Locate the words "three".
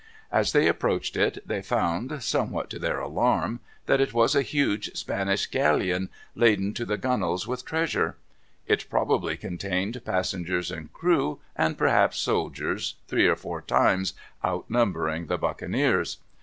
13.07-13.27